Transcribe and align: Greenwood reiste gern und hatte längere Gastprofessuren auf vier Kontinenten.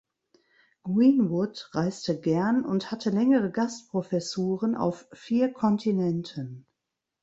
Greenwood 0.81 1.65
reiste 1.75 2.19
gern 2.19 2.65
und 2.65 2.89
hatte 2.89 3.11
längere 3.11 3.51
Gastprofessuren 3.51 4.75
auf 4.75 5.07
vier 5.13 5.53
Kontinenten. 5.53 6.65